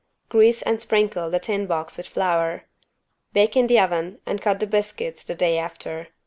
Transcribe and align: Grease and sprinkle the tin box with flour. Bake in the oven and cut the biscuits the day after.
Grease 0.29 0.63
and 0.63 0.81
sprinkle 0.81 1.29
the 1.29 1.37
tin 1.37 1.67
box 1.67 1.95
with 1.95 2.07
flour. 2.07 2.63
Bake 3.33 3.55
in 3.55 3.67
the 3.67 3.77
oven 3.79 4.19
and 4.25 4.41
cut 4.41 4.59
the 4.59 4.65
biscuits 4.65 5.23
the 5.23 5.35
day 5.35 5.59
after. 5.59 6.07